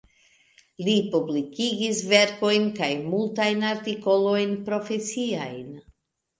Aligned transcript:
Li 0.87 0.95
publikigis 1.15 1.99
verkojn 2.15 2.67
kaj 2.81 2.89
multajn 3.13 3.63
artikolojn 3.75 4.59
profesiajn. 4.73 5.73